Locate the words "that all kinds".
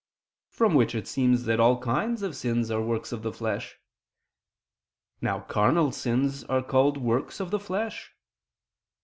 1.43-2.23